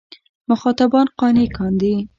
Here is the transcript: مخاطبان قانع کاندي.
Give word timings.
مخاطبان 0.49 1.05
قانع 1.19 1.45
کاندي. 1.57 1.95